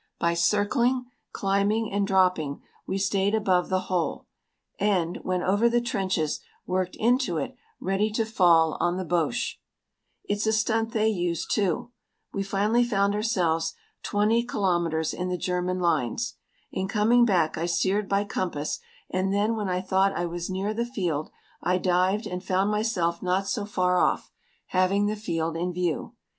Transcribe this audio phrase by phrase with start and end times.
[0.17, 4.25] By circling, climbing, and dropping we stayed above the hole,
[4.79, 9.57] and, when over the trenches, worked into it, ready to fall on the Boches.
[10.23, 11.91] It's a stunt they use, too.
[12.33, 16.33] We finally found ourselves 20 kilometres in the German lines.
[16.71, 18.79] In coming back I steered by compass
[19.11, 21.29] and then when I thought I was near the field
[21.61, 24.31] I dived and found myself not so far off,
[24.69, 26.15] having the field in view.